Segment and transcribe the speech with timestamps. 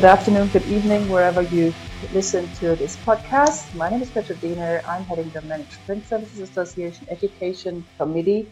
[0.00, 1.74] Good afternoon, good evening, wherever you
[2.14, 3.74] listen to this podcast.
[3.74, 4.82] My name is Petra Diener.
[4.88, 8.48] I'm heading the Managed Print Services Association Education Committee.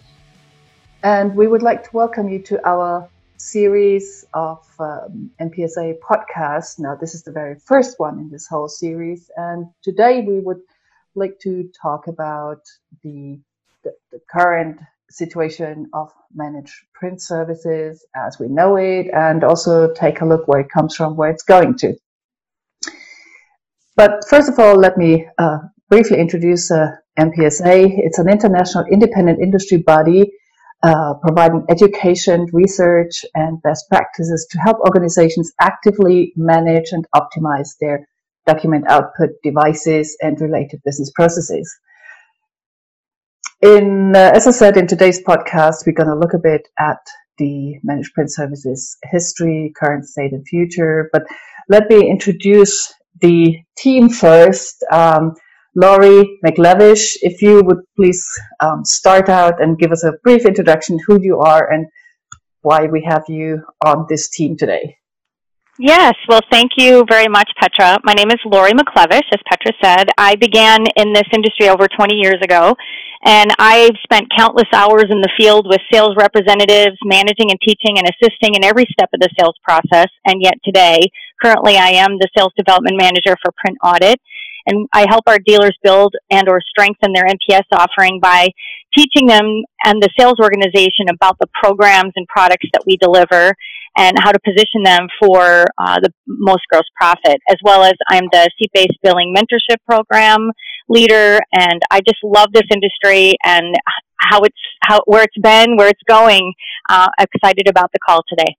[1.03, 6.79] And we would like to welcome you to our series of um, MPSA podcasts.
[6.79, 9.31] Now, this is the very first one in this whole series.
[9.39, 10.61] And today we would
[11.15, 12.61] like to talk about
[13.03, 13.41] the,
[13.85, 14.81] the, the current
[15.11, 20.61] situation of managed print services as we know it and also take a look where
[20.61, 21.95] it comes from, where it's going to.
[23.97, 25.59] But first of all, let me uh,
[25.89, 27.99] briefly introduce uh, MPSA.
[27.99, 30.31] It's an international independent industry body
[30.83, 38.07] uh, providing education, research, and best practices to help organizations actively manage and optimize their
[38.47, 41.69] document output devices and related business processes.
[43.61, 46.99] In, uh, as I said, in today's podcast, we're going to look a bit at
[47.39, 51.11] the managed print services history, current state, and future.
[51.13, 51.25] But
[51.69, 54.85] let me introduce the team first.
[54.93, 55.35] Um,
[55.75, 58.25] Laurie McLevish, if you would please
[58.61, 61.89] um, start out and give us a brief introduction, who you are and
[62.63, 64.98] why we have you on this team today.
[65.81, 67.99] Yes, well, thank you very much, Petra.
[68.03, 70.09] My name is Laurie McLevish, as Petra said.
[70.19, 72.75] I began in this industry over 20 years ago,
[73.25, 78.11] and I've spent countless hours in the field with sales representatives, managing and teaching and
[78.11, 80.09] assisting in every step of the sales process.
[80.27, 80.99] And yet today,
[81.41, 84.21] currently, I am the sales development manager for Print Audit,
[84.67, 88.49] and I help our dealers build and or strengthen their MPS offering by
[88.97, 93.55] teaching them and the sales organization about the programs and products that we deliver
[93.97, 98.25] and how to position them for uh, the most gross profit, as well as I'm
[98.33, 100.51] the seat-based billing mentorship program
[100.89, 103.75] leader, and I just love this industry and
[104.21, 106.53] how it's how where it's been, where it's going.
[106.89, 108.57] Uh, excited about the call today.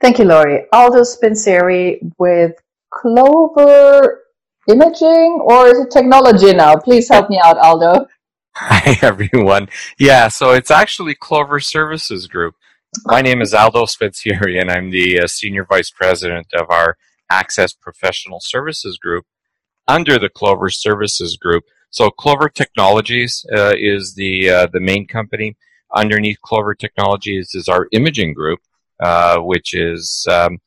[0.00, 0.64] Thank you, Laurie.
[0.72, 2.52] Aldo Spinseri with
[2.90, 4.24] Clover
[4.68, 6.76] Imaging, or is it technology now?
[6.76, 8.06] Please help me out, Aldo.
[8.62, 9.68] Hi, everyone.
[9.98, 12.56] Yeah, so it's actually Clover Services Group.
[13.06, 16.98] My name is Aldo Spizieri, and I'm the uh, Senior Vice President of our
[17.30, 19.24] Access Professional Services Group
[19.88, 21.64] under the Clover Services Group.
[21.88, 25.56] So Clover Technologies uh, is the uh, the main company.
[25.94, 28.60] Underneath Clover Technologies is our imaging group,
[29.02, 30.58] uh, which is um,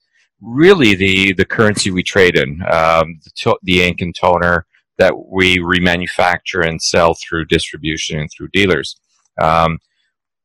[0.41, 4.65] really the the currency we trade in, um, the, to- the ink and toner
[4.97, 8.95] that we remanufacture and sell through distribution and through dealers.
[9.41, 9.79] Um,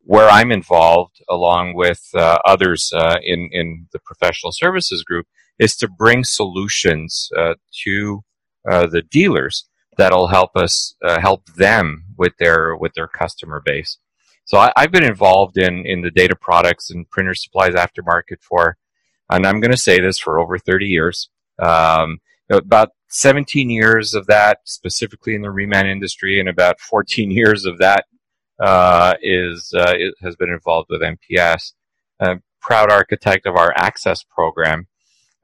[0.03, 5.27] where I'm involved, along with uh, others uh, in in the professional services group,
[5.59, 7.55] is to bring solutions uh,
[7.85, 8.25] to
[8.69, 13.99] uh, the dealers that'll help us uh, help them with their with their customer base.
[14.45, 18.79] So I, have been involved in in the data products and printer supplies aftermarket for,
[19.29, 21.29] and I'm going to say this for over 30 years.
[21.59, 22.19] Um,
[22.51, 27.79] about 17 years of that specifically in the reman industry, and about 14 years of
[27.79, 28.05] that
[28.61, 31.73] uh, is uh, has been involved with MPS.
[32.61, 34.87] proud architect of our access program,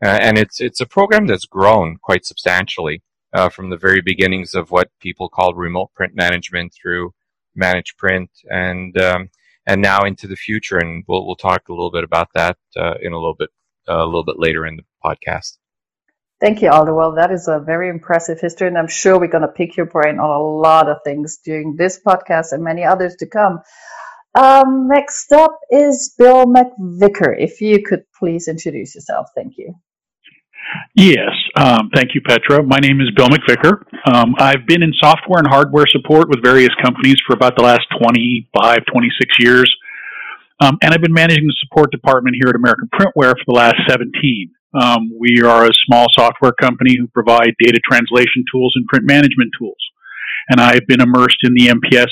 [0.04, 4.54] uh, and it's it's a program that's grown quite substantially uh, from the very beginnings
[4.54, 7.12] of what people called remote print management through
[7.54, 9.30] managed print, and um,
[9.66, 10.78] and now into the future.
[10.78, 13.50] And we'll we'll talk a little bit about that uh, in a little bit
[13.86, 15.58] a little bit later in the podcast.
[16.40, 16.94] Thank you, Aldo.
[16.94, 19.86] Well, that is a very impressive history, and I'm sure we're going to pick your
[19.86, 23.60] brain on a lot of things during this podcast and many others to come.
[24.34, 27.34] Um, next up is Bill McVicker.
[27.38, 29.28] If you could please introduce yourself.
[29.34, 29.74] Thank you.
[30.96, 32.62] Yes, um, thank you, Petra.
[32.62, 33.82] My name is Bill McVicker.
[34.12, 37.82] Um, I've been in software and hardware support with various companies for about the last
[38.02, 39.76] 25, 26 years.
[40.60, 43.76] Um, and I've been managing the support department here at American Printware for the last
[43.88, 44.50] 17.
[44.74, 49.52] Um, we are a small software company who provide data translation tools and print management
[49.58, 49.78] tools.
[50.48, 52.10] And I've been immersed in the MPS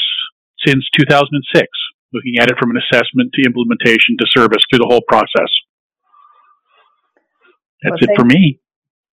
[0.65, 1.67] since 2006,
[2.13, 5.51] looking at it from an assessment to implementation to service through the whole process.
[7.83, 8.61] That's well, it for me.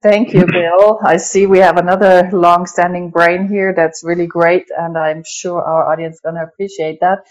[0.03, 0.99] Thank you, Bill.
[1.05, 3.73] I see we have another long-standing brain here.
[3.75, 7.27] That's really great, and I'm sure our audience is going to appreciate that.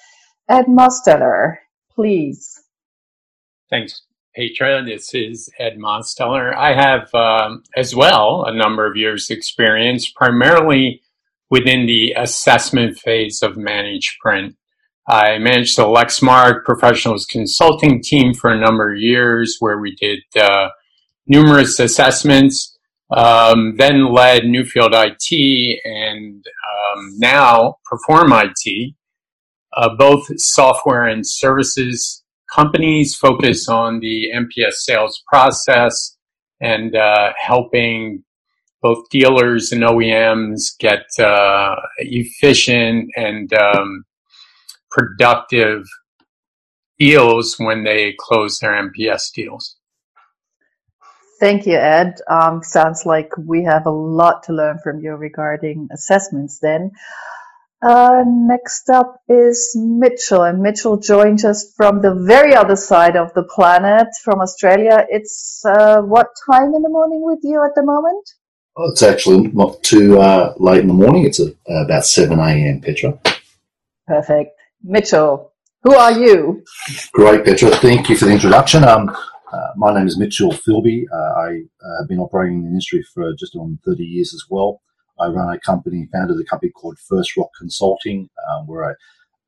[0.49, 1.57] Ed Mosteller,
[1.93, 2.61] please.
[3.69, 4.03] Thanks.
[4.35, 4.83] Petra.
[4.83, 6.55] This is Ed Mosteller.
[6.55, 11.01] I have, um, as well, a number of years' experience, primarily
[11.49, 14.55] within the assessment phase of managed print.
[15.07, 20.19] I managed the Lexmark professionals consulting team for a number of years, where we did
[20.35, 20.69] uh,
[21.27, 22.77] numerous assessments.
[23.15, 28.95] Um, then led Newfield IT and um, now Perform IT,
[29.77, 36.17] uh, both software and services companies focus on the MPS sales process
[36.61, 38.23] and uh, helping
[38.81, 44.05] both dealers and OEMs get uh, efficient and um,
[44.91, 45.83] productive
[46.99, 49.77] deals when they close their MPS deals.
[51.39, 52.15] Thank you, Ed.
[52.29, 56.91] Um, sounds like we have a lot to learn from you regarding assessments then.
[57.85, 63.31] Uh, next up is Mitchell, and Mitchell joins us from the very other side of
[63.35, 65.05] the planet, from Australia.
[65.07, 68.27] It's uh, what time in the morning with you at the moment?
[68.75, 71.25] Well, it's actually not too uh, late in the morning.
[71.25, 73.19] It's about 7 a.m., Petra.
[74.07, 74.59] Perfect.
[74.83, 75.53] Mitchell,
[75.83, 76.63] who are you?
[77.13, 77.69] Great, Petra.
[77.69, 78.83] Thank you for the introduction.
[78.83, 79.15] Um,
[79.53, 81.03] uh, my name is Mitchell Philby.
[81.13, 84.43] Uh, I uh, have been operating in the industry for just on 30 years as
[84.49, 84.81] well.
[85.19, 88.29] I run a company, founded a company called First Rock Consulting.
[88.49, 88.95] Um, we're a,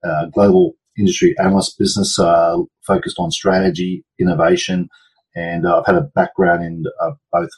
[0.04, 4.90] a, global industry analyst business uh, focused on strategy, innovation,
[5.36, 7.50] and uh, I've had a background in uh, both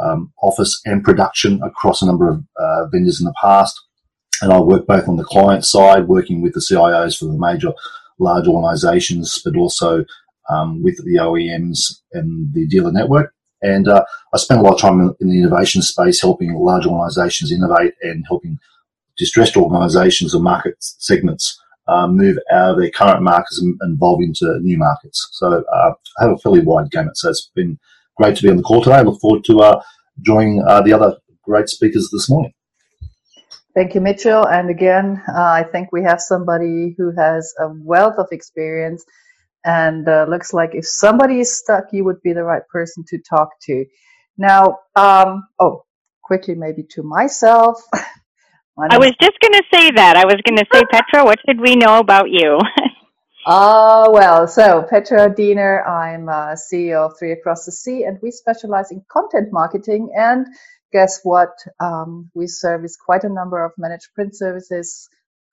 [0.00, 3.78] um, office and production across a number of uh, vendors in the past.
[4.40, 7.72] And I work both on the client side, working with the CIOs for the major
[8.18, 10.04] large organizations, but also
[10.48, 13.34] um, with the OEMs and the dealer network.
[13.62, 14.04] And uh,
[14.34, 17.94] I spent a lot of time in, in, the innovation space, helping large organizations innovate
[18.02, 18.58] and helping
[19.16, 24.20] distressed organizations or market segments uh, move out of their current markets and, and evolve
[24.20, 25.28] into new markets.
[25.32, 27.16] So uh, I have a fairly wide gamut.
[27.16, 27.78] So it's been
[28.16, 28.96] great to be on the call today.
[28.96, 29.82] I look forward to uh,
[30.20, 32.52] joining uh, the other great speakers this morning.
[33.74, 34.46] Thank you, Mitchell.
[34.46, 39.04] And again, uh, I think we have somebody who has a wealth of experience
[39.64, 43.18] and uh, looks like if somebody is stuck, you would be the right person to
[43.18, 43.84] talk to.
[44.38, 45.84] Now, um, oh,
[46.22, 47.82] quickly maybe to myself.
[48.78, 50.16] I was just going to say that.
[50.16, 52.58] I was going to say, Petra, what should we know about you?
[53.44, 58.16] Ah, uh, well, so Petra Diener, I'm uh, CEO of Three Across the Sea, and
[58.22, 60.12] we specialize in content marketing.
[60.16, 60.46] And
[60.92, 61.50] guess what?
[61.80, 65.08] Um, we service quite a number of managed print services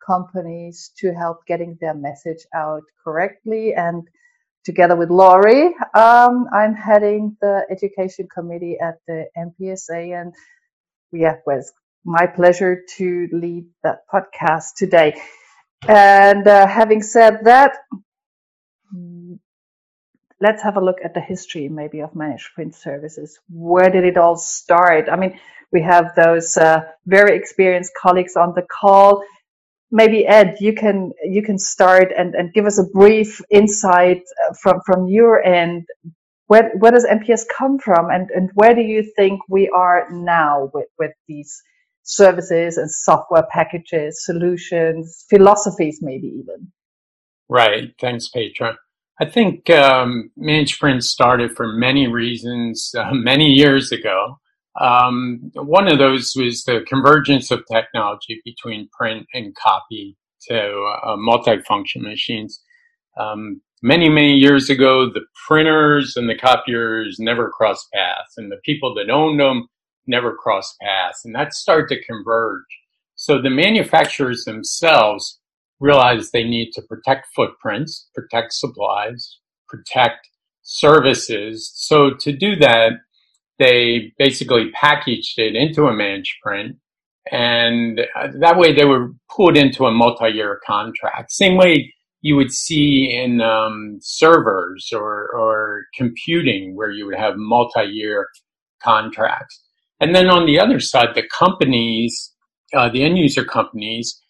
[0.09, 3.73] companies to help getting their message out correctly.
[3.75, 4.07] And
[4.65, 10.19] together with Laurie, um, I'm heading the education committee at the MPSA.
[10.19, 10.33] And
[11.11, 11.71] yeah, it was
[12.03, 15.21] my pleasure to lead that podcast today.
[15.87, 17.77] And uh, having said that,
[20.41, 23.39] let's have a look at the history maybe of managed print services.
[23.49, 25.07] Where did it all start?
[25.09, 25.39] I mean,
[25.71, 29.23] we have those uh, very experienced colleagues on the call
[29.91, 34.53] maybe Ed, you can you can start and, and give us a brief insight uh,
[34.61, 35.85] from from your end.
[36.47, 40.71] Where where does MPS come from, and and where do you think we are now
[40.73, 41.61] with with these
[42.03, 46.71] services and software packages, solutions, philosophies, maybe even?
[47.47, 47.93] Right.
[47.99, 48.77] Thanks, Petra.
[49.21, 54.39] I think um, Managed Print started for many reasons uh, many years ago.
[54.79, 60.15] Um, one of those was the convergence of technology between print and copy
[60.47, 60.59] to
[61.03, 62.61] uh, multifunction machines.
[63.19, 68.59] Um, many, many years ago, the printers and the copiers never crossed paths, and the
[68.63, 69.67] people that owned them
[70.07, 72.65] never crossed paths, and that started to converge.
[73.15, 75.39] So the manufacturers themselves
[75.79, 80.29] realized they need to protect footprints, protect supplies, protect
[80.61, 81.71] services.
[81.75, 82.93] So to do that,
[83.59, 86.77] they basically packaged it into a managed print
[87.31, 91.31] and uh, that way they were pulled into a multi-year contract.
[91.31, 97.35] Same way you would see in um, servers or, or computing where you would have
[97.37, 98.27] multi-year
[98.81, 99.61] contracts.
[99.99, 102.33] And then on the other side the companies
[102.73, 104.21] uh, the end user companies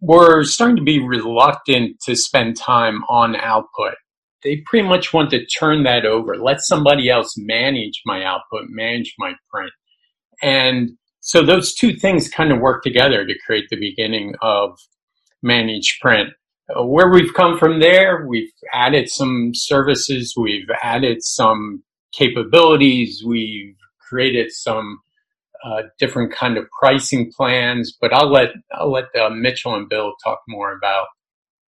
[0.00, 3.94] were starting to be reluctant to spend time on output
[4.46, 9.12] they pretty much want to turn that over, let somebody else manage my output, manage
[9.18, 9.72] my print.
[10.40, 14.78] And so those two things kind of work together to create the beginning of
[15.42, 16.30] managed print.
[16.68, 23.76] Uh, where we've come from there, we've added some services, we've added some capabilities, we've
[24.08, 25.00] created some
[25.64, 27.96] uh, different kind of pricing plans.
[28.00, 31.06] But I'll let I'll let uh, Mitchell and Bill talk more about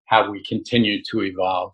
[0.05, 1.73] how we continue to evolve.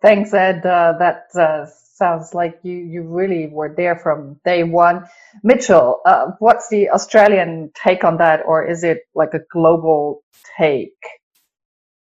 [0.00, 0.64] Thanks, Ed.
[0.64, 5.06] Uh, that uh, sounds like you, you really were there from day one.
[5.42, 10.22] Mitchell, uh, what's the Australian take on that, or is it like a global
[10.56, 10.92] take?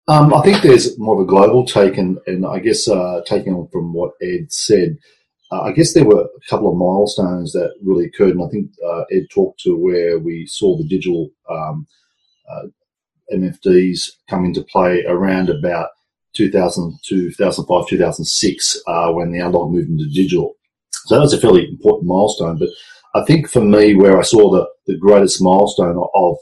[0.07, 3.55] Um, I think there's more of a global take, and, and I guess uh, taking
[3.55, 4.99] on from what Ed said,
[5.53, 8.71] uh, I guess there were a couple of milestones that really occurred, and I think
[8.85, 11.87] uh, Ed talked to where we saw the digital um,
[13.33, 15.89] MFDs come into play around about
[16.35, 20.55] 2000 2005, 2006, uh, when the analog moved into digital.
[21.07, 22.59] So that was a fairly important milestone.
[22.59, 22.71] But
[23.15, 26.37] I think for me, where I saw the, the greatest milestone of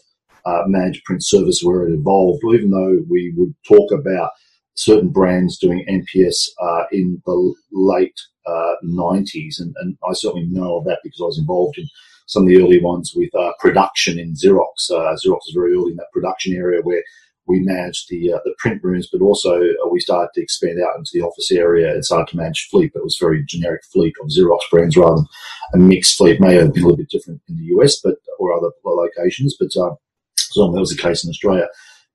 [0.45, 4.31] uh, managed print service where it evolved, even though we would talk about
[4.75, 10.79] certain brands doing MPS uh, in the late uh, 90s, and, and, I certainly know
[10.79, 11.87] of that because I was involved in
[12.27, 14.91] some of the early ones with uh, production in Xerox.
[14.91, 17.03] Uh, Xerox was very early in that production area where
[17.47, 20.97] we managed the uh, the print rooms, but also uh, we started to expand out
[20.97, 22.93] into the office area and started to manage fleet.
[22.93, 25.27] But it was very generic fleet of Xerox brands rather than
[25.75, 26.41] a mixed fleet.
[26.41, 29.71] May have been a little bit different in the US, but or other locations, but
[29.77, 29.95] uh,
[30.37, 31.69] so that was the case in Australia.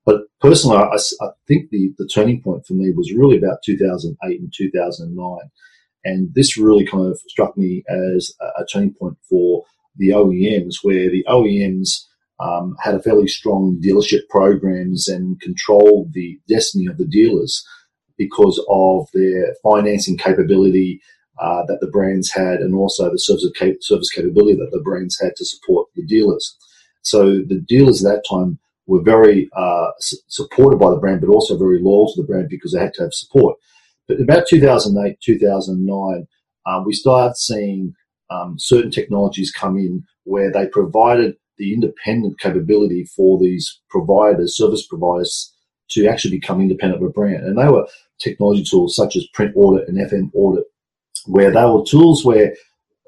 [0.05, 4.39] But personally, I, I, think the, the turning point for me was really about 2008
[4.39, 5.37] and 2009.
[6.05, 9.65] And this really kind of struck me as a, a turning point for
[9.97, 12.05] the OEMs, where the OEMs
[12.39, 17.65] um, had a fairly strong dealership programs and controlled the destiny of the dealers
[18.17, 21.01] because of their financing capability
[21.39, 25.19] uh, that the brands had and also the service, cap- service capability that the brands
[25.19, 26.57] had to support the dealers.
[27.01, 31.57] So the dealers at that time were very uh, supported by the brand, but also
[31.57, 33.57] very loyal to the brand because they had to have support.
[34.07, 36.27] But about 2008, 2009,
[36.65, 37.93] um, we started seeing
[38.29, 44.85] um, certain technologies come in where they provided the independent capability for these providers, service
[44.85, 45.53] providers,
[45.89, 47.43] to actually become independent of a brand.
[47.43, 47.87] And they were
[48.19, 50.65] technology tools such as print audit and FM audit,
[51.25, 52.53] where they were tools where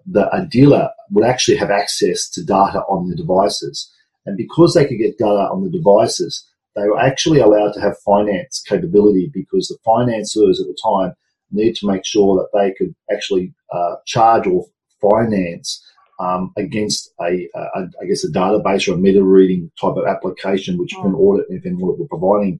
[0.05, 3.91] the, a dealer would actually have access to data on the devices.
[4.25, 7.97] And because they could get data on the devices, they were actually allowed to have
[8.05, 11.13] finance capability because the financiers at the time
[11.51, 14.65] need to make sure that they could actually uh, charge or
[15.01, 15.83] finance
[16.19, 20.77] um, against a, a, I guess, a database or a meter reading type of application,
[20.77, 22.59] which can audit and FM audit were providing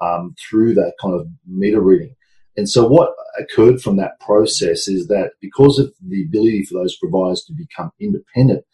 [0.00, 2.14] um, through that kind of meter reading.
[2.56, 6.96] And so what occurred from that process is that because of the ability for those
[6.96, 8.64] providers to become independent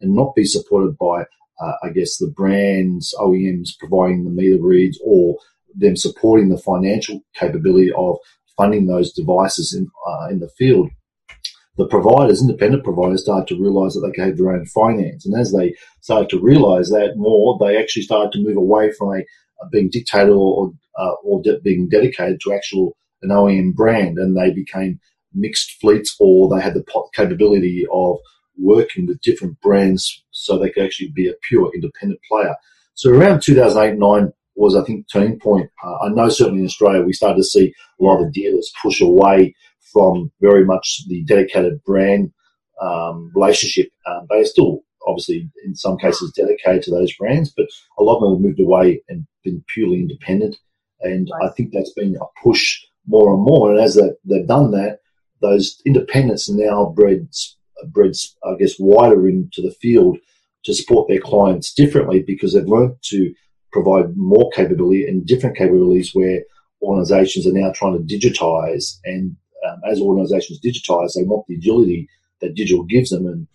[0.00, 1.22] and not be supported by,
[1.60, 5.36] uh, I guess, the brands, OEMs providing the meter reads or
[5.74, 8.16] them supporting the financial capability of
[8.56, 10.90] funding those devices in, uh, in the field,
[11.76, 15.24] the providers, independent providers, started to realize that they could have their own finance.
[15.24, 19.14] And as they started to realize that more, they actually started to move away from
[19.14, 24.18] a, a being dictated or, uh, or de- being dedicated to actual an OEM brand,
[24.18, 25.00] and they became
[25.32, 28.18] mixed fleets, or they had the capability of
[28.58, 32.54] working with different brands, so they could actually be a pure independent player.
[32.94, 35.70] So around 2008 9 was, I think, turning point.
[35.82, 39.00] Uh, I know certainly in Australia we started to see a lot of dealers push
[39.00, 39.54] away
[39.92, 42.32] from very much the dedicated brand
[42.80, 43.88] um, relationship.
[44.06, 47.66] Um, they are still obviously in some cases dedicated to those brands, but
[47.98, 50.56] a lot of them have moved away and been purely independent.
[51.00, 51.48] And right.
[51.48, 53.72] I think that's been a push more and more.
[53.72, 54.98] And as they, they've done that,
[55.40, 57.28] those independents are now bred,
[57.88, 58.12] bred,
[58.44, 60.18] I guess, wider into the field
[60.64, 63.34] to support their clients differently because they've learned to
[63.72, 66.42] provide more capability and different capabilities where
[66.80, 69.36] organizations are now trying to digitize and
[69.68, 72.08] um, as organizations digitize, they want the agility
[72.40, 73.26] that digital gives them.
[73.26, 73.46] And,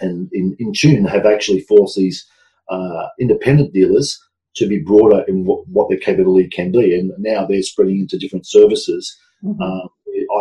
[0.00, 2.26] and in, Intune have actually forced these
[2.68, 4.18] uh, independent dealers
[4.56, 6.98] to be broader in what, what, their capability can be.
[6.98, 9.60] And now they're spreading into different services, mm-hmm.
[9.60, 9.88] uh,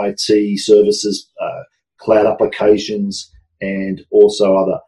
[0.07, 1.63] IT services, uh,
[1.97, 3.31] cloud applications,
[3.62, 4.79] and also other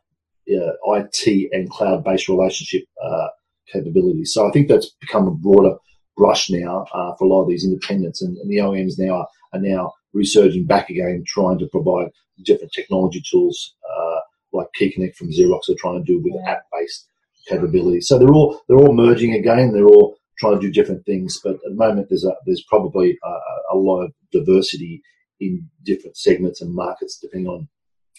[0.52, 3.28] uh, IT and cloud based relationship uh,
[3.72, 4.34] capabilities.
[4.34, 5.76] So I think that's become a broader
[6.18, 9.28] brush now uh, for a lot of these independents, and, and the OEMs now are,
[9.54, 12.08] are now resurging back again, trying to provide
[12.44, 14.20] different technology tools uh,
[14.54, 16.52] like KeyConnect from Xerox are trying to do with yeah.
[16.52, 17.08] app-based
[17.48, 18.08] capabilities.
[18.08, 19.74] So they're all they're all merging again.
[19.74, 23.18] They're all trying to do different things, but at the moment there's a, there's probably
[23.24, 25.02] a, a lot of diversity
[25.40, 27.68] in different segments and markets depending on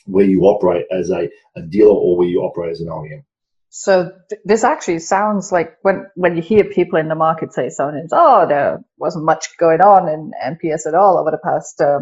[0.06, 3.22] where you operate as a, a dealer or where you operate as an OEM.
[3.70, 7.68] So th- this actually sounds like when when you hear people in the market say
[7.68, 12.00] something, oh, there wasn't much going on in MPS at all over the past uh,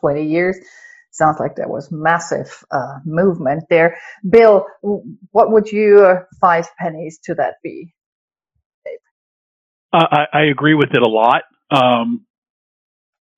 [0.00, 0.56] 20 years.
[1.10, 3.98] Sounds like there was massive uh, movement there.
[4.28, 7.94] Bill, what would your five pennies to that be?
[9.92, 11.42] Uh, I, I, agree with it a lot.
[11.70, 12.26] Um,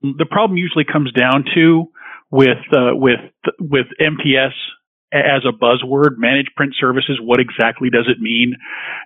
[0.01, 1.91] the problem usually comes down to
[2.31, 3.21] with uh, with
[3.61, 4.55] with MPS
[5.25, 8.55] as a buzzword, managed print services, what exactly does it mean?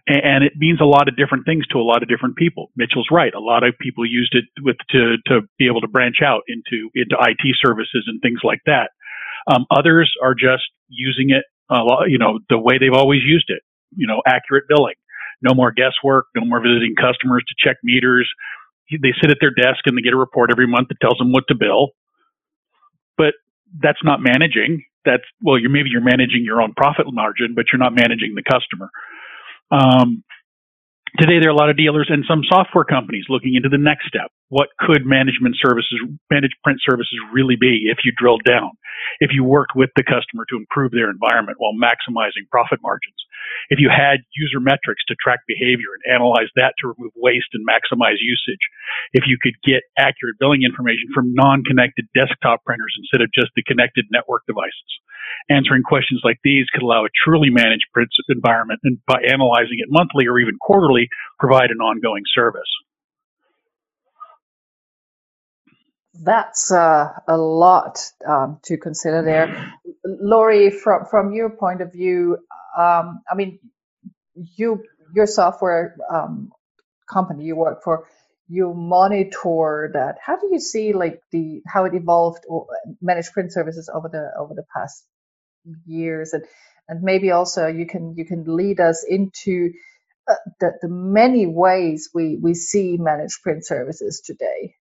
[0.06, 2.70] And it means a lot of different things to a lot of different people.
[2.76, 3.34] Mitchell's right.
[3.34, 6.90] A lot of people used it with to to be able to branch out into
[6.94, 8.90] into IT services and things like that.
[9.46, 13.46] Um, others are just using it, a lot, you know, the way they've always used
[13.48, 13.62] it.
[13.96, 14.94] You know, accurate billing,
[15.42, 18.28] no more guesswork, no more visiting customers to check meters.
[18.90, 21.32] They sit at their desk and they get a report every month that tells them
[21.32, 21.90] what to bill.
[23.16, 23.34] But
[23.78, 24.84] that's not managing.
[25.04, 28.42] That's well, you're maybe you're managing your own profit margin, but you're not managing the
[28.42, 28.90] customer.
[29.70, 30.24] Um,
[31.18, 34.06] Today, there are a lot of dealers and some software companies looking into the next
[34.06, 34.30] step.
[34.48, 35.98] What could management services,
[36.30, 38.70] managed print services really be if you drilled down?
[39.18, 43.18] If you worked with the customer to improve their environment while maximizing profit margins?
[43.70, 47.66] If you had user metrics to track behavior and analyze that to remove waste and
[47.66, 48.62] maximize usage?
[49.12, 53.62] If you could get accurate billing information from non-connected desktop printers instead of just the
[53.62, 54.90] connected network devices?
[55.48, 59.88] Answering questions like these could allow a truly managed print environment and by analyzing it
[59.88, 62.68] monthly or even quarterly, provide an ongoing service.
[66.14, 69.72] That's uh, a lot um, to consider there.
[70.04, 72.38] Laurie, from, from your point of view,
[72.78, 73.60] um, I mean,
[74.34, 76.52] you your software um,
[77.10, 78.06] company you work for,
[78.48, 80.16] you monitor that.
[80.24, 82.66] How do you see like the how it evolved or
[83.02, 85.04] managed print services over the over the past
[85.86, 86.44] years and
[86.88, 89.72] and maybe also you can you can lead us into
[90.28, 94.74] uh, the, the many ways we we see managed print services today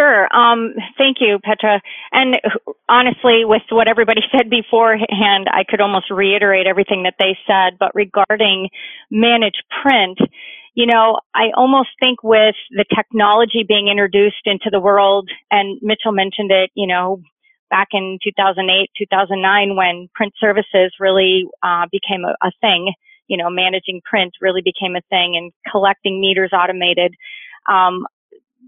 [0.00, 0.34] Sure.
[0.34, 1.82] Um, thank you, Petra.
[2.10, 2.36] And
[2.88, 7.76] honestly, with what everybody said beforehand, I could almost reiterate everything that they said.
[7.78, 8.70] But regarding
[9.10, 10.18] managed print,
[10.74, 16.12] you know, I almost think with the technology being introduced into the world, and Mitchell
[16.12, 17.20] mentioned it, you know,
[17.68, 22.94] back in 2008, 2009, when print services really uh, became a, a, thing.
[23.28, 27.14] You know, managing print really became a thing, and collecting meters automated.
[27.70, 28.06] Um,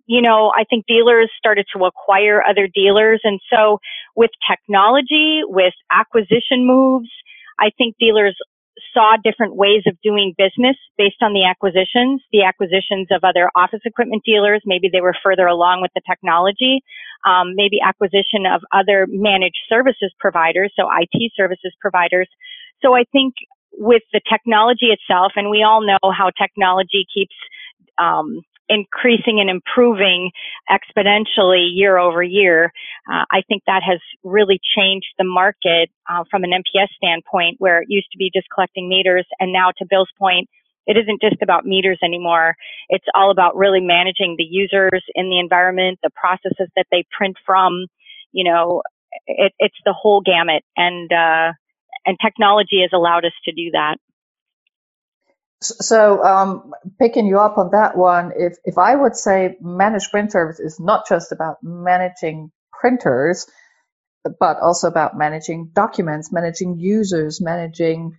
[0.07, 3.79] you know, I think dealers started to acquire other dealers, and so
[4.17, 7.11] with technology, with acquisition moves,
[7.59, 8.37] I think dealers
[8.93, 13.81] saw different ways of doing business based on the acquisitions, the acquisitions of other office
[13.85, 14.63] equipment dealers.
[14.65, 16.81] Maybe they were further along with the technology.
[17.25, 22.29] Um, maybe acquisition of other managed services providers, so IT services providers.
[22.83, 23.35] So I think
[23.73, 27.35] with the technology itself, and we all know how technology keeps
[27.99, 30.31] um, increasing and improving
[30.71, 32.73] exponentially year over year.
[33.11, 37.83] Uh, I think that has really changed the market uh, from an MPS standpoint, where
[37.83, 40.49] it used to be just collecting meters, and now to Bill's point,
[40.87, 42.57] it isn't just about meters anymore.
[42.89, 47.37] It's all about really managing the users in the environment, the processes that they print
[47.47, 47.87] from.
[48.33, 48.83] You know,
[49.27, 51.53] it, it's the whole gamut, and uh,
[52.07, 53.99] and technology has allowed us to do that.
[55.63, 60.33] So, um, picking you up on that one, if, if I would say managed print
[60.33, 63.47] service is not just about managing printers,
[64.41, 68.19] but also about managing documents, managing users, managing,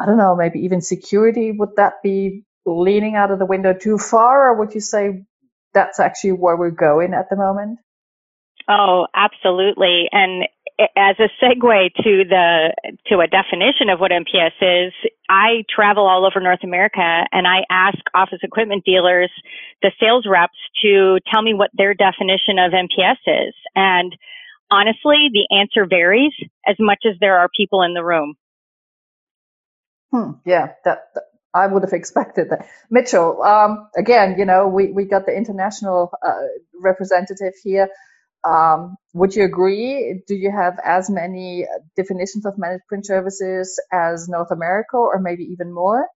[0.00, 3.98] I don't know, maybe even security, would that be leaning out of the window too
[3.98, 5.24] far, or would you say
[5.74, 7.78] that's actually where we're going at the moment?
[8.68, 10.08] Oh, absolutely.
[10.12, 10.44] And
[10.96, 12.72] as a segue to the
[13.06, 14.92] to a definition of what MPS is,
[15.28, 19.30] I travel all over North America and I ask office equipment dealers,
[19.82, 23.54] the sales reps, to tell me what their definition of MPS is.
[23.74, 24.14] And
[24.70, 26.32] honestly, the answer varies
[26.66, 28.34] as much as there are people in the room.
[30.10, 32.66] Hmm, yeah, that, that I would have expected that.
[32.90, 36.32] Mitchell, um, again, you know, we, we got the international uh,
[36.80, 37.88] representative here.
[38.44, 40.22] Um, would you agree?
[40.26, 45.44] Do you have as many definitions of managed print services as North America, or maybe
[45.44, 46.08] even more?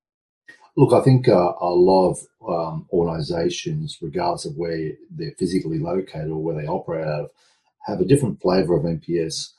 [0.77, 6.31] Look, I think uh, a lot of um, organisations, regardless of where they're physically located
[6.31, 7.31] or where they operate out of,
[7.87, 9.53] have a different flavour of MPS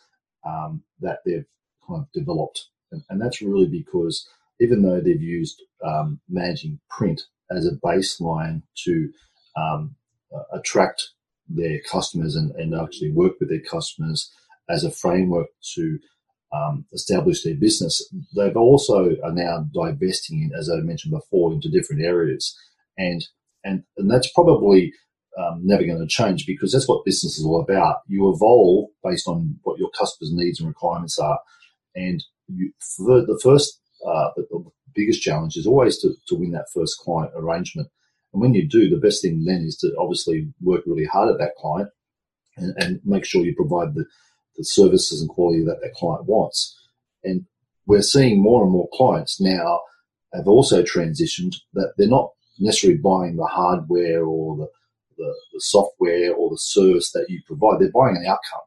[0.45, 1.45] um, that they've
[1.87, 4.27] kind of developed, and, and, that's really because
[4.59, 9.11] even though they've used um, managing print as a baseline to
[9.55, 9.95] um,
[10.53, 11.11] attract
[11.49, 14.31] their customers and, and actually work with their customers
[14.69, 15.99] as a framework to
[16.53, 18.07] um, establish their business.
[18.35, 22.55] They've also are now divesting in, as I mentioned before, into different areas,
[22.97, 23.25] and
[23.63, 24.93] and and that's probably
[25.37, 27.97] um, never going to change because that's what business is all about.
[28.07, 31.39] You evolve based on what your customers' needs and requirements are,
[31.95, 34.63] and you, the, the first, uh, the, the
[34.95, 37.89] biggest challenge is always to, to win that first client arrangement.
[38.33, 41.39] And when you do, the best thing then is to obviously work really hard at
[41.39, 41.89] that client
[42.57, 44.05] and, and make sure you provide the,
[44.57, 46.77] the services and quality that that client wants.
[47.23, 47.45] And
[47.85, 49.79] we're seeing more and more clients now
[50.33, 54.67] have also transitioned that they're not necessarily buying the hardware or the,
[55.17, 57.79] the, the software or the service that you provide.
[57.79, 58.61] They're buying an outcome.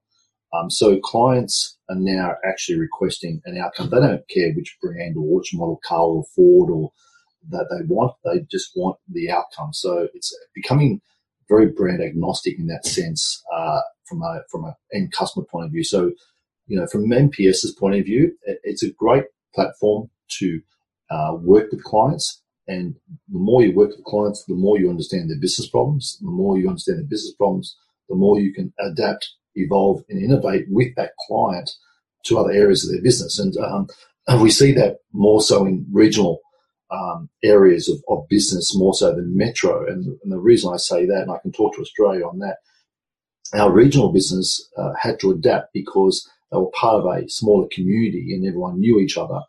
[0.53, 3.90] Um, so clients are now actually requesting an outcome.
[3.90, 6.92] They don't care which brand or which model car or Ford or
[7.48, 8.14] that they want.
[8.24, 9.72] They just want the outcome.
[9.72, 11.00] So it's becoming
[11.48, 15.72] very brand agnostic in that sense uh, from a from an end customer point of
[15.72, 15.85] view.
[15.85, 16.12] So,
[16.66, 19.24] you know, from MPS's point of view, it's a great
[19.55, 20.61] platform to
[21.11, 22.42] uh, work with clients.
[22.68, 22.94] And
[23.29, 26.18] the more you work with clients, the more you understand their business problems.
[26.20, 27.76] The more you understand their business problems,
[28.09, 31.70] the more you can adapt, evolve, and innovate with that client
[32.26, 33.38] to other areas of their business.
[33.40, 33.88] And, um,
[34.40, 36.40] we see that more so in regional
[36.90, 39.87] um, areas of, of, business more so than metro.
[39.87, 42.57] And, and, the reason I say that, and I can talk to Australia on that,
[43.55, 48.35] our regional business uh, had to adapt because they were part of a smaller community
[48.35, 49.40] and everyone knew each other.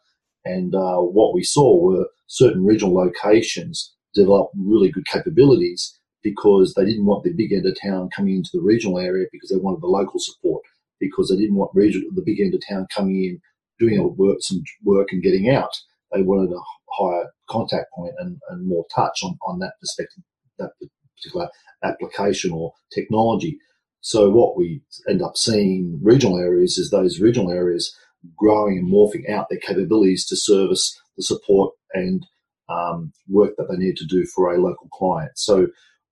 [0.45, 6.85] And uh, what we saw were certain regional locations develop really good capabilities because they
[6.85, 9.81] didn't want the big end of town coming into the regional area because they wanted
[9.81, 10.63] the local support
[10.99, 13.41] because they didn't want regional, the big end of town coming in,
[13.79, 15.75] doing work, some work and getting out.
[16.13, 20.23] They wanted a higher contact point and, and more touch on, on that perspective,
[20.59, 20.71] that
[21.15, 21.49] particular
[21.83, 23.57] application or technology.
[24.01, 27.95] So what we end up seeing regional areas is those regional areas
[28.37, 32.25] growing and morphing out their capabilities to service the support and
[32.69, 35.31] um, work that they need to do for a local client.
[35.35, 35.67] So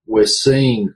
[0.06, 0.92] we're seeing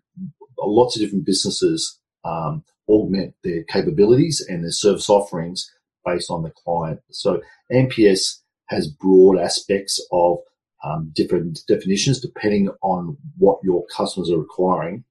[0.58, 5.70] lots of different businesses um, augment their capabilities and their service offerings
[6.04, 7.00] based on the client.
[7.10, 7.40] So
[7.72, 8.40] MPS
[8.74, 10.38] has broad aspects of
[10.84, 15.04] um, different definitions depending on what your customers are requiring.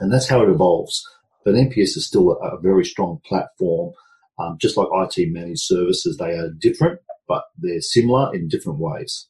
[0.00, 1.02] And that's how it evolves.
[1.44, 3.94] But MPS is still a, a very strong platform.
[4.38, 9.28] Um, just like IT managed services, they are different, but they're similar in different ways.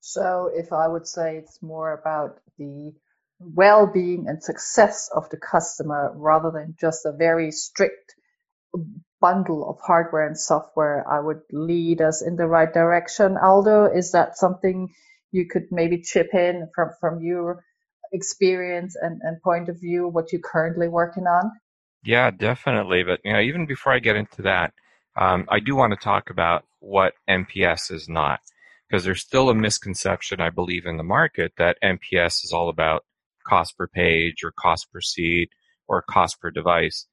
[0.00, 2.92] So if I would say it's more about the
[3.40, 8.14] well-being and success of the customer rather than just a very strict
[9.22, 13.38] bundle of hardware and software, I would lead us in the right direction.
[13.38, 14.90] Aldo, is that something
[15.30, 17.64] you could maybe chip in from, from your
[18.12, 21.52] experience and, and point of view, what you're currently working on?
[22.04, 23.04] Yeah, definitely.
[23.04, 24.74] But you know, even before I get into that,
[25.16, 28.40] um, I do want to talk about what MPS is not,
[28.88, 33.04] because there's still a misconception, I believe, in the market that MPS is all about
[33.46, 35.50] cost per page or cost per seat
[35.88, 37.06] or cost per device.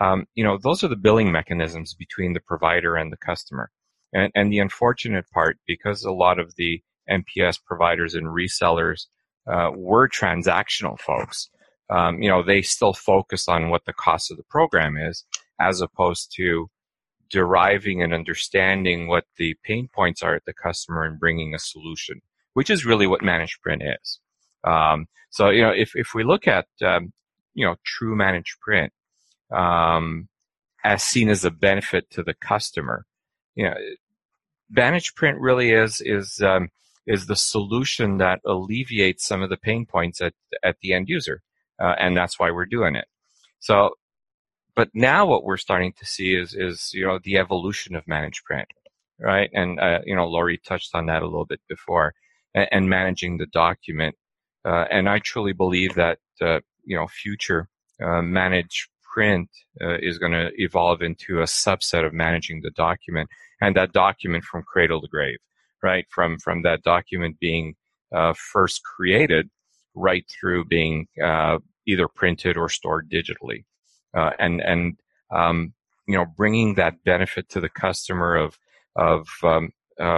[0.00, 3.70] Um, you know, those are the billing mechanisms between the provider and the customer.
[4.12, 9.06] And, and the unfortunate part, because a lot of the MPS providers and resellers
[9.50, 11.48] uh, were transactional folks,
[11.90, 15.24] um, you know, they still focus on what the cost of the program is,
[15.60, 16.68] as opposed to
[17.30, 22.20] deriving and understanding what the pain points are at the customer and bringing a solution,
[22.54, 24.20] which is really what managed print is.
[24.64, 27.12] Um, so, you know, if, if we look at, um,
[27.54, 28.92] you know, true managed print,
[29.50, 30.28] um,
[30.84, 33.06] as seen as a benefit to the customer,
[33.54, 33.74] you know,
[34.70, 36.70] managed print really is, is, um,
[37.06, 41.42] is the solution that alleviates some of the pain points at, at the end user.
[41.80, 43.06] Uh, and that's why we're doing it.
[43.60, 43.90] So,
[44.76, 48.44] but now what we're starting to see is, is, you know, the evolution of managed
[48.44, 48.68] print,
[49.18, 49.50] right?
[49.52, 52.14] And, uh, you know, Laurie touched on that a little bit before
[52.54, 54.16] and, and managing the document
[54.64, 57.68] uh, and I truly believe that uh, you know future
[58.02, 59.48] uh, managed print
[59.80, 63.28] uh, is going to evolve into a subset of managing the document
[63.60, 65.38] and that document from cradle to grave,
[65.82, 66.06] right?
[66.10, 67.74] From from that document being
[68.14, 69.48] uh, first created
[69.94, 73.64] right through being uh, either printed or stored digitally,
[74.14, 74.98] and and
[75.34, 75.72] um,
[76.08, 78.58] you know bringing that benefit to the customer of
[78.96, 79.70] of um,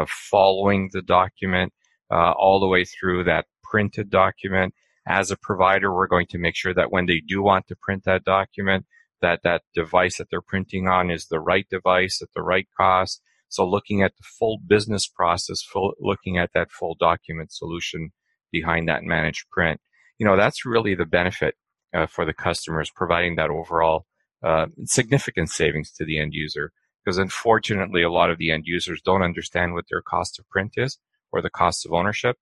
[0.09, 1.73] following the document
[2.11, 4.75] all the way through that printed document.
[5.07, 8.05] As a provider, we're going to make sure that when they do want to print
[8.05, 8.87] that document,
[9.23, 13.23] that that device that they're printing on is the right device at the right cost.
[13.49, 18.11] So looking at the full business process, full, looking at that full document solution
[18.51, 19.81] behind that managed print,
[20.19, 21.55] you know, that's really the benefit
[21.95, 24.07] uh, for the customers, providing that overall
[24.43, 26.73] uh, significant savings to the end user.
[27.05, 30.73] Because unfortunately, a lot of the end users don't understand what their cost of print
[30.77, 30.99] is
[31.33, 32.37] or the cost of ownership.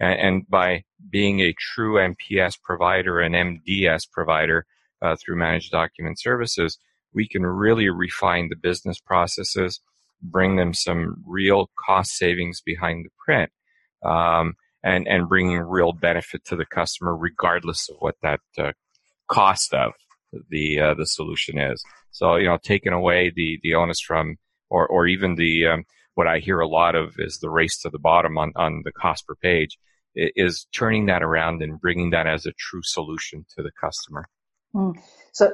[0.00, 4.64] And, by being a true MPS provider and MDS provider
[5.02, 6.78] uh, through Managed Document Services,
[7.12, 9.80] we can really refine the business processes,
[10.22, 13.50] bring them some real cost savings behind the print,
[14.04, 18.72] um, and and bringing real benefit to the customer, regardless of what that uh,
[19.28, 19.92] cost of
[20.48, 21.82] the uh, the solution is.
[22.10, 24.36] So you know, taking away the the onus from,
[24.70, 25.84] or or even the um,
[26.14, 28.92] what I hear a lot of is the race to the bottom on on the
[28.92, 29.76] cost per page
[30.14, 34.26] is turning that around and bringing that as a true solution to the customer.
[34.74, 34.94] Mm.
[35.32, 35.52] So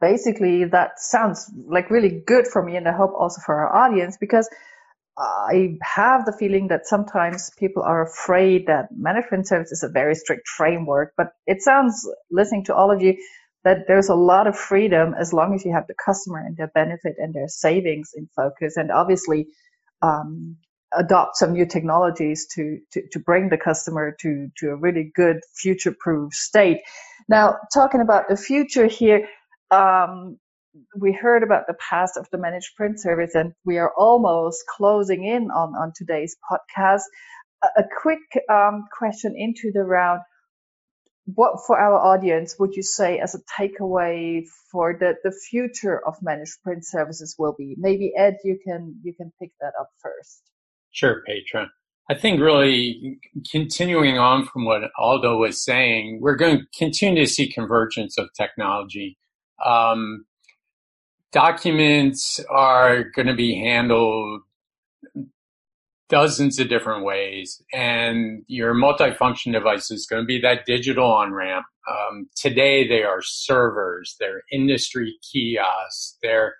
[0.00, 4.16] basically, that sounds like really good for me, and I hope also for our audience
[4.18, 4.48] because
[5.18, 10.14] I have the feeling that sometimes people are afraid that management service is a very
[10.14, 13.16] strict framework, but it sounds, listening to all of you,
[13.64, 16.70] that there's a lot of freedom as long as you have the customer and their
[16.72, 19.48] benefit and their savings in focus, and obviously
[20.02, 20.56] um,
[20.94, 25.40] adopt some new technologies to, to, to bring the customer to, to a really good
[25.54, 26.80] future-proof state.
[27.28, 29.28] Now, talking about the future here,
[29.70, 30.38] um,
[30.98, 35.24] we heard about the past of the managed print service, and we are almost closing
[35.24, 37.02] in on, on today's podcast.
[37.62, 38.20] A, a quick
[38.50, 40.20] um, question into the round
[41.34, 46.16] what for our audience would you say as a takeaway for the, the future of
[46.22, 47.74] managed print services will be?
[47.78, 50.42] Maybe Ed, you can you can pick that up first.
[50.98, 51.70] Sure, Petra.
[52.10, 53.20] I think really
[53.52, 58.28] continuing on from what Aldo was saying, we're going to continue to see convergence of
[58.36, 59.16] technology.
[59.64, 60.24] Um,
[61.30, 64.40] documents are going to be handled
[66.08, 67.62] dozens of different ways.
[67.72, 71.66] And your multifunction device is going to be that digital on ramp.
[71.88, 76.56] Um, today, they are servers, they're industry kiosks, they're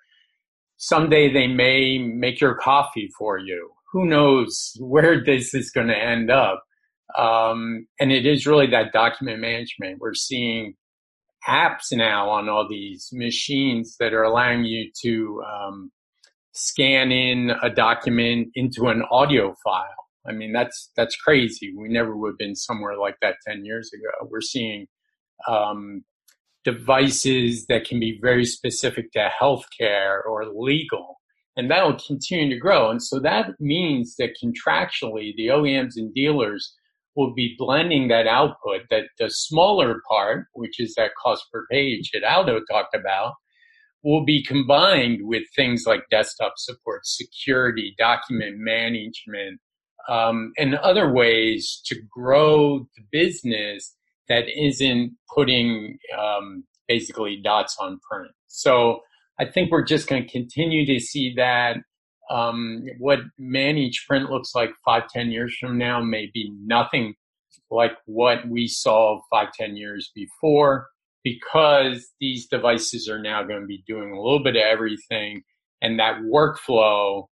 [0.77, 3.71] someday they may make your coffee for you.
[3.91, 6.63] Who knows where this is going to end up?
[7.17, 9.99] Um, and it is really that document management.
[9.99, 10.75] We're seeing
[11.47, 15.91] apps now on all these machines that are allowing you to um,
[16.53, 19.85] scan in a document into an audio file.
[20.27, 21.73] I mean, that's that's crazy.
[21.75, 24.27] We never would have been somewhere like that ten years ago.
[24.29, 24.87] We're seeing
[25.47, 26.03] um,
[26.65, 31.18] devices that can be very specific to healthcare or legal,
[31.57, 32.89] and that will continue to grow.
[32.89, 36.73] And so that means that contractually, the OEMs and dealers
[37.15, 38.81] will be blending that output.
[38.89, 43.33] That the smaller part, which is that cost per page that Aldo talked about,
[44.03, 49.59] will be combined with things like desktop support, security, document management,
[50.07, 53.95] um, and other ways to grow the business
[54.29, 58.31] that isn't putting um, basically dots on print.
[58.47, 59.01] So
[59.39, 61.77] I think we're just going to continue to see that.
[62.29, 67.15] Um, what managed print looks like five, ten years from now may be nothing
[67.71, 70.87] like what we saw five, ten years before
[71.23, 75.43] because these devices are now going to be doing a little bit of everything
[75.81, 77.25] and that workflow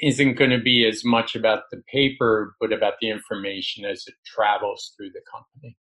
[0.00, 4.14] isn't going to be as much about the paper but about the information as it
[4.24, 5.76] travels through the company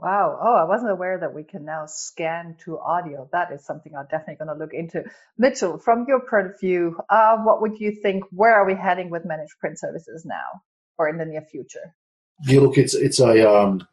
[0.00, 0.38] Wow.
[0.42, 3.28] Oh, I wasn't aware that we can now scan to audio.
[3.32, 5.04] That is something I'm definitely going to look into.
[5.36, 8.24] Mitchell, from your point of view, uh, what would you think?
[8.30, 10.62] Where are we heading with managed print services now
[10.98, 11.94] or in the near future?
[12.46, 13.86] Yeah, look, it's it's a um,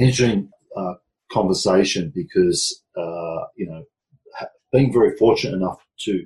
[0.00, 0.94] interesting uh,
[1.30, 3.84] conversation because uh, you know
[4.72, 6.24] being very fortunate enough to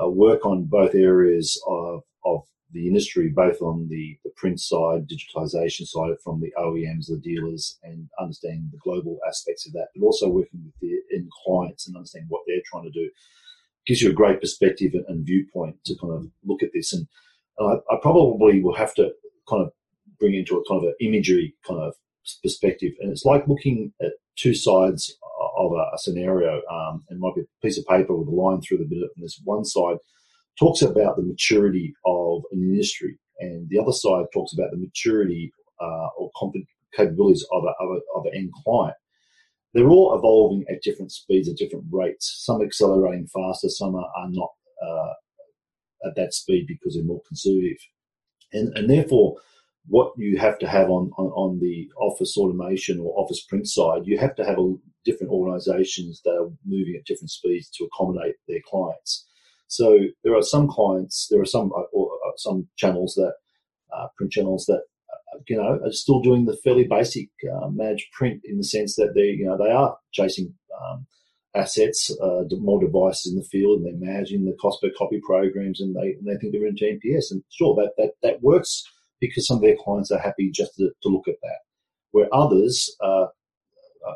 [0.00, 5.08] uh, work on both areas of, of the industry, both on the, the print side,
[5.08, 10.04] digitization side, from the OEMs, the dealers, and understanding the global aspects of that, but
[10.04, 13.08] also working with the end clients and understanding what they're trying to do
[13.86, 16.92] gives you a great perspective and, and viewpoint to kind of look at this.
[16.92, 17.06] And
[17.58, 19.12] I, I probably will have to
[19.48, 19.70] kind of
[20.18, 21.94] bring into a kind of an imagery kind of
[22.42, 22.92] perspective.
[23.00, 25.16] And it's like looking at two sides
[25.56, 26.62] of a, a scenario.
[26.70, 29.08] Um, and might be a piece of paper with a line through the middle.
[29.14, 29.98] And this one side
[30.58, 35.52] talks about the maturity of an industry, and the other side talks about the maturity
[35.80, 36.54] uh, or comp-
[36.94, 38.96] capabilities of, of, a, of an end client.
[39.74, 42.42] They're all evolving at different speeds, at different rates.
[42.44, 44.50] Some accelerating faster, some are, are not
[44.82, 45.12] uh,
[46.06, 47.76] at that speed because they're more conservative.
[48.52, 49.36] And, and therefore,
[49.88, 54.02] what you have to have on, on, on, the office automation or office print side,
[54.04, 58.34] you have to have a, different organizations that are moving at different speeds to accommodate
[58.48, 59.26] their clients.
[59.68, 63.34] So there are some clients, there are some uh, or, uh, some channels that
[63.96, 68.12] uh, print channels that uh, you know are still doing the fairly basic uh, managed
[68.12, 71.06] print in the sense that they you know they are chasing um,
[71.54, 75.80] assets, uh, more devices in the field, and they're managing the cost per copy programs,
[75.80, 78.84] and they and they think they're in GMPS, and sure that that that works
[79.20, 81.58] because some of their clients are happy just to, to look at that.
[82.10, 83.26] Where others uh,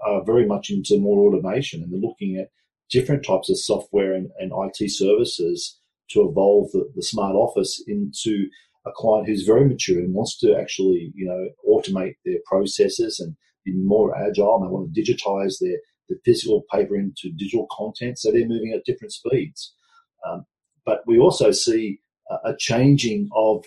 [0.07, 2.49] are very much into more automation and they're looking at
[2.91, 5.79] different types of software and, and IT services
[6.11, 8.49] to evolve the, the, smart office into
[8.87, 13.37] a client who's very mature and wants to actually, you know, automate their processes and
[13.65, 15.77] be more agile and they want to digitize their
[16.09, 18.19] the physical paper into digital content.
[18.19, 19.73] So they're moving at different speeds.
[20.29, 20.45] Um,
[20.85, 22.01] but we also see
[22.45, 23.65] a changing of,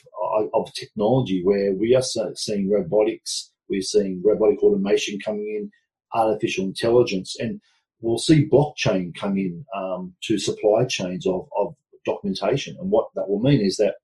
[0.54, 2.04] of technology where we are
[2.36, 5.72] seeing robotics, we're seeing robotic automation coming in,
[6.14, 7.60] artificial intelligence, and
[8.04, 11.74] we'll see blockchain come in um, to supply chains of, of
[12.06, 12.76] documentation.
[12.80, 13.96] And what that will mean is that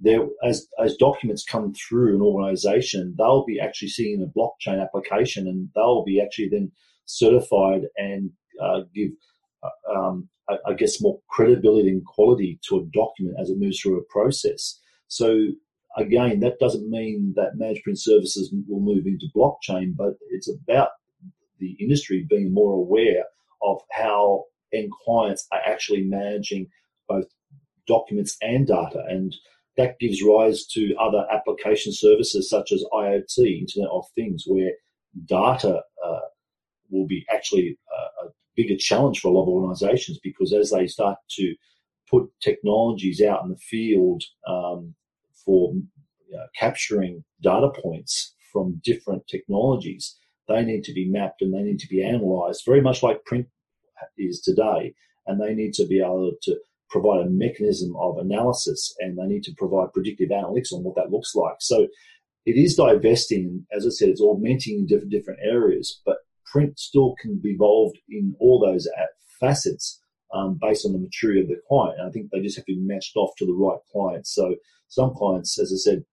[0.00, 5.46] there, as, as documents come through an organization, they'll be actually seeing a blockchain application
[5.46, 6.72] and they'll be actually then
[7.04, 8.30] certified and
[8.62, 9.10] uh, give,
[9.62, 13.80] uh, um, I, I, guess, more credibility and quality to a document as it moves
[13.80, 14.80] through a process.
[15.08, 15.48] So
[15.98, 20.88] again, that doesn't mean that managed print services will move into blockchain, but it's about
[21.64, 23.24] the industry being more aware
[23.62, 26.68] of how end clients are actually managing
[27.08, 27.26] both
[27.86, 29.02] documents and data.
[29.08, 29.34] And
[29.76, 34.72] that gives rise to other application services such as IoT, Internet of Things, where
[35.26, 36.20] data uh,
[36.90, 40.86] will be actually a, a bigger challenge for a lot of organizations because as they
[40.86, 41.54] start to
[42.10, 44.94] put technologies out in the field um,
[45.44, 45.72] for
[46.34, 50.16] uh, capturing data points from different technologies,
[50.48, 53.46] they need to be mapped and they need to be analyzed very much like print
[54.18, 54.94] is today.
[55.26, 56.56] And they need to be able to
[56.90, 61.10] provide a mechanism of analysis and they need to provide predictive analytics on what that
[61.10, 61.56] looks like.
[61.60, 61.88] So
[62.46, 67.14] it is divesting, as I said, it's augmenting in different, different areas, but print still
[67.20, 68.86] can be involved in all those
[69.40, 70.00] facets
[70.34, 71.98] um, based on the maturity of the client.
[71.98, 74.26] And I think they just have to be matched off to the right client.
[74.26, 74.56] So
[74.88, 76.04] some clients, as I said,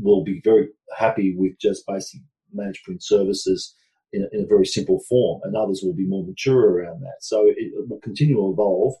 [0.00, 2.20] will be very happy with just basic
[2.52, 3.74] managed print services
[4.12, 7.16] in a, in a, very simple form, and others will be more mature around that.
[7.20, 8.94] So it, will continue to evolve,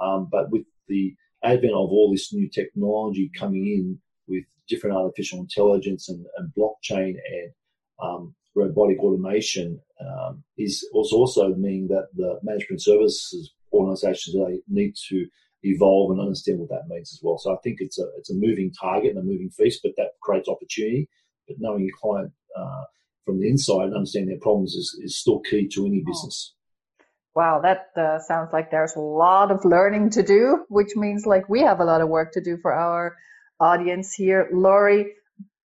[0.00, 5.40] um, but with the advent of all this new technology coming in with different artificial
[5.40, 7.52] intelligence and, and blockchain and
[8.02, 14.94] um, robotic automation um, is also, also meaning that the management services organizations they need
[15.08, 15.26] to
[15.64, 17.38] evolve and understand what that means as well.
[17.38, 20.12] So I think it's a it's a moving target and a moving feast, but that
[20.22, 21.08] creates opportunity.
[21.48, 22.84] But knowing your client uh,
[23.24, 26.10] from the inside and understanding their problems is, is still key to any oh.
[26.10, 26.54] business.
[27.34, 31.48] Wow, that uh, sounds like there's a lot of learning to do, which means like
[31.48, 33.16] we have a lot of work to do for our
[33.58, 34.48] audience here.
[34.52, 35.14] Laurie,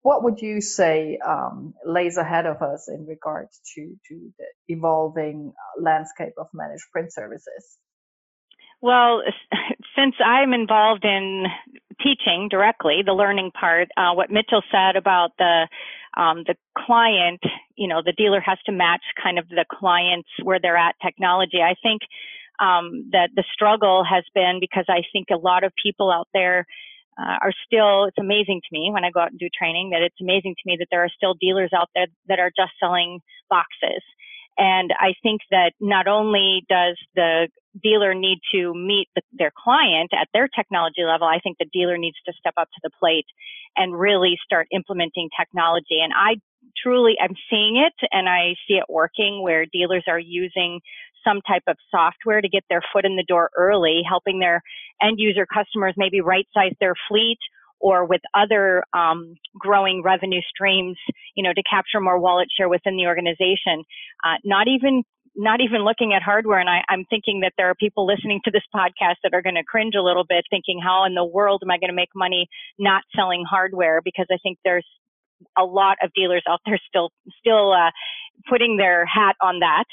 [0.02, 5.52] what would you say um, lays ahead of us in regards to, to the evolving
[5.52, 7.78] uh, landscape of managed print services?
[8.82, 9.22] Well,
[9.98, 11.46] since I'm involved in
[12.02, 15.68] teaching directly, the learning part, uh, what Mitchell said about the
[16.18, 17.42] um, the client,
[17.76, 21.62] you know, the dealer has to match kind of the clients where they're at technology.
[21.62, 22.02] I think
[22.60, 26.66] um, that the struggle has been because I think a lot of people out there
[27.20, 30.02] uh, are still, it's amazing to me when I go out and do training that
[30.02, 33.20] it's amazing to me that there are still dealers out there that are just selling
[33.50, 34.02] boxes.
[34.58, 37.48] And I think that not only does the
[37.82, 41.98] dealer need to meet the, their client at their technology level, I think the dealer
[41.98, 43.26] needs to step up to the plate
[43.76, 46.00] and really start implementing technology.
[46.02, 46.36] And I
[46.82, 50.80] truly am seeing it and I see it working where dealers are using
[51.24, 54.62] some type of software to get their foot in the door early, helping their
[55.02, 57.40] end user customers maybe right size their fleet
[57.80, 60.98] or with other um, growing revenue streams,
[61.36, 63.84] you know, to capture more wallet share within the organization.
[64.26, 65.04] Uh, not even
[65.38, 66.60] not even looking at hardware.
[66.60, 69.56] And I, I'm thinking that there are people listening to this podcast that are going
[69.56, 72.10] to cringe a little bit, thinking, how in the world am I going to make
[72.16, 72.48] money
[72.80, 74.02] not selling hardware?
[74.04, 74.86] Because I think there's
[75.58, 77.92] a lot of dealers out there still still uh,
[78.50, 79.86] putting their hat on that.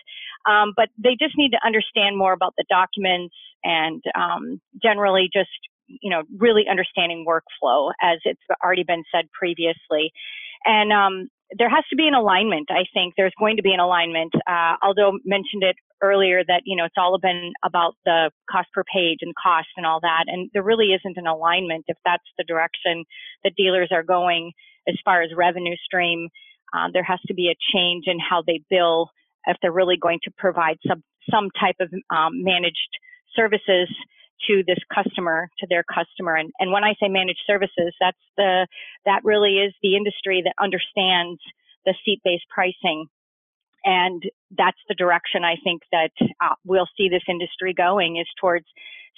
[0.50, 5.50] Um, but they just need to understand more about the documents and um, generally just
[5.86, 10.10] you know really understanding workflow as it's already been said previously.
[10.64, 12.68] And um, there has to be an alignment.
[12.70, 14.32] I think there's going to be an alignment.
[14.46, 18.82] Uh, Aldo mentioned it earlier that you know it's all been about the cost per
[18.84, 22.44] page and cost and all that, and there really isn't an alignment if that's the
[22.44, 23.04] direction
[23.44, 24.52] that dealers are going
[24.88, 26.28] as far as revenue stream.
[26.76, 29.10] Uh, there has to be a change in how they bill
[29.46, 32.98] if they're really going to provide some some type of um, managed
[33.34, 33.88] services
[34.48, 36.34] to this customer, to their customer.
[36.36, 38.66] And, and when I say managed services, that's the,
[39.06, 41.40] that really is the industry that understands
[41.86, 43.06] the seat-based pricing.
[43.84, 44.22] And
[44.56, 48.66] that's the direction I think that uh, we'll see this industry going is towards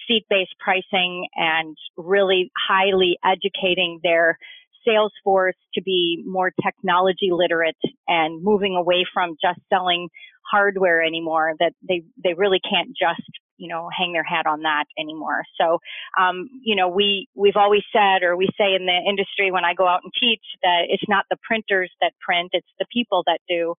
[0.08, 4.38] seat-based pricing and really highly educating their
[4.86, 10.08] sales force to be more technology literate and moving away from just selling
[10.50, 13.28] hardware anymore that they they really can't just
[13.58, 15.42] you know hang their hat on that anymore.
[15.60, 15.78] So
[16.20, 19.74] um, you know we we've always said or we say in the industry when i
[19.74, 23.40] go out and teach that it's not the printers that print it's the people that
[23.48, 23.74] do.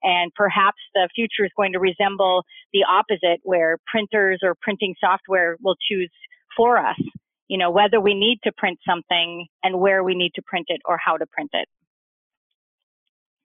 [0.00, 5.56] And perhaps the future is going to resemble the opposite where printers or printing software
[5.60, 6.10] will choose
[6.56, 7.00] for us
[7.48, 10.80] you know whether we need to print something and where we need to print it
[10.84, 11.68] or how to print it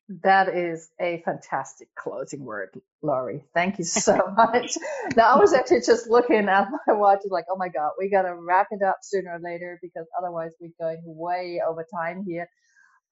[0.10, 3.44] that is a fantastic closing word, Laurie.
[3.56, 4.78] Thank you so much.
[5.16, 8.24] now, I was actually just looking at my watch, like, oh my God, we got
[8.24, 12.50] to wrap it up sooner or later because otherwise we're going way over time here.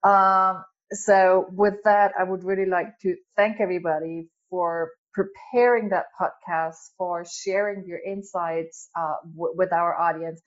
[0.03, 0.63] Um,
[0.93, 7.25] so, with that, I would really like to thank everybody for preparing that podcast, for
[7.25, 10.41] sharing your insights uh, w- with our audience.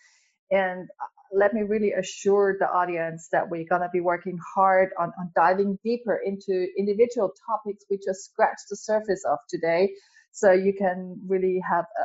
[0.50, 4.90] And uh, let me really assure the audience that we're going to be working hard
[4.98, 9.90] on, on diving deeper into individual topics we just scratched the surface of today.
[10.32, 12.04] So you can really have uh,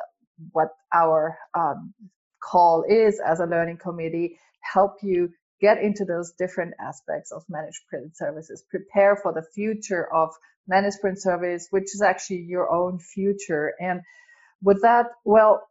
[0.52, 1.94] what our um,
[2.44, 5.30] call is as a learning committee, help you
[5.62, 10.30] get into those different aspects of managed print services, prepare for the future of
[10.68, 13.74] managed print service, which is actually your own future.
[13.80, 14.02] And
[14.62, 15.69] with that, well,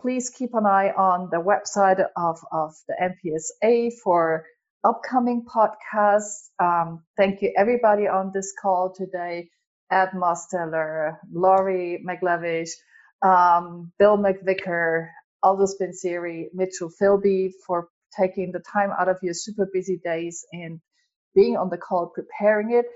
[0.00, 4.44] please keep an eye on the website of, of the MPSA for
[4.84, 6.50] upcoming podcasts.
[6.60, 9.48] Um, thank you everybody on this call today.
[9.90, 12.70] Ed Mosteller, Laurie McLevish,
[13.22, 15.08] um, Bill McVicker,
[15.42, 20.80] Aldo Spinseri, Mitchell Philby for taking the time out of your super busy days and
[21.34, 22.86] being on the call, preparing it.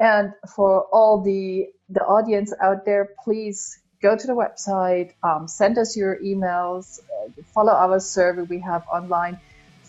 [0.00, 5.78] And for all the the audience out there, please go to the website, um, send
[5.78, 9.38] us your emails, uh, follow our survey we have online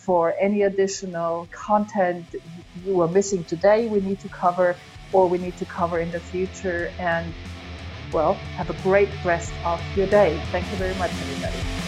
[0.05, 2.28] for any additional content
[2.74, 4.80] you are missing today we need to cover
[5.12, 6.93] or we need to cover in the future.
[6.99, 7.36] And
[8.12, 10.45] well, have a great rest of your day.
[10.51, 11.81] Thank you very much, everybody.